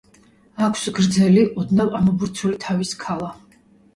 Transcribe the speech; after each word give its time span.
აქვს 0.67 0.85
გრძელი, 0.99 1.43
ოდნავ 1.63 1.93
ამობურცული 1.99 2.57
თავის 2.65 2.97
ქალა. 3.05 3.29